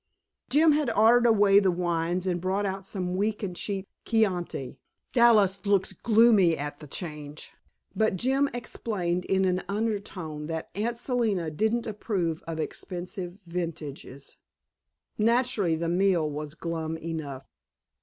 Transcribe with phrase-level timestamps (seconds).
[0.49, 4.79] Jim had ordered away the wines and brought out some weak and cheap Chianti.
[5.13, 7.51] Dallas looked gloomy at the change,
[7.95, 14.37] but Jim explained in an undertone that Aunt Selina didn't approve of expensive vintages.
[15.19, 17.45] Naturally, the meal was glum enough.